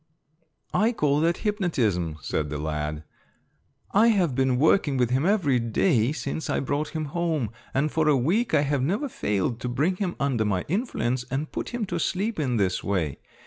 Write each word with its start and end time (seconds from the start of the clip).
"I 0.73 0.93
call 0.93 1.19
that 1.19 1.45
hypnotism," 1.45 2.17
said 2.23 2.49
the 2.49 2.57
lad. 2.57 3.03
"I 3.91 4.07
have 4.07 4.33
been 4.33 4.57
working 4.57 4.97
with 4.97 5.11
him 5.11 5.27
every 5.27 5.59
day 5.59 6.11
since 6.11 6.49
I 6.49 6.59
brought 6.59 6.95
him 6.95 7.05
home, 7.13 7.51
and 7.71 7.91
for 7.91 8.07
a 8.07 8.17
week 8.17 8.55
I 8.55 8.61
have 8.61 8.81
never 8.81 9.07
failed 9.07 9.59
to 9.59 9.69
bring 9.69 9.97
him 9.97 10.15
under 10.19 10.43
my 10.43 10.65
influence 10.67 11.23
and 11.29 11.51
put 11.51 11.69
him 11.69 11.85
to 11.85 11.99
sleep 11.99 12.39
in 12.39 12.57
this 12.57 12.83
way. 12.83 13.19